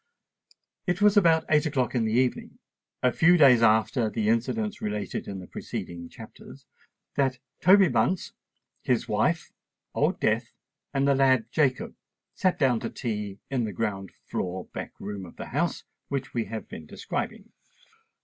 It 0.87 0.99
was 0.99 1.15
about 1.15 1.45
eight 1.47 1.67
o'clock 1.67 1.93
in 1.93 2.05
the 2.05 2.11
evening, 2.13 2.57
a 3.03 3.11
few 3.11 3.37
days 3.37 3.61
after 3.61 4.09
the 4.09 4.29
incidents 4.29 4.81
related 4.81 5.27
in 5.27 5.37
the 5.37 5.45
preceding 5.45 6.09
chapters, 6.09 6.65
that 7.13 7.37
Toby 7.59 7.87
Bunce, 7.87 8.33
his 8.81 9.07
wife, 9.07 9.51
Old 9.93 10.19
Death, 10.19 10.53
and 10.91 11.07
the 11.07 11.13
lad 11.13 11.51
Jacob 11.51 11.93
sate 12.33 12.57
down 12.57 12.79
to 12.79 12.89
tea 12.89 13.41
in 13.51 13.65
the 13.65 13.73
ground 13.73 14.11
floor 14.25 14.65
back 14.73 14.99
room 14.99 15.23
of 15.23 15.35
the 15.35 15.45
house 15.53 15.83
which 16.07 16.33
we 16.33 16.45
have 16.45 16.67
been 16.67 16.87
describing. 16.87 17.51